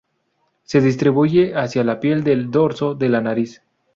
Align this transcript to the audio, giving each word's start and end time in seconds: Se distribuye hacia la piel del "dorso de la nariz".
Se 0.63 0.81
distribuye 0.81 1.53
hacia 1.55 1.83
la 1.83 1.99
piel 1.99 2.23
del 2.23 2.49
"dorso 2.49 2.95
de 2.95 3.07
la 3.09 3.21
nariz". 3.21 3.61